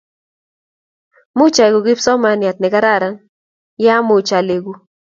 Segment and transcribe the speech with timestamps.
[1.37, 3.15] Much aleku kipsomananiat ne kararan
[3.81, 4.73] ye amach aleku.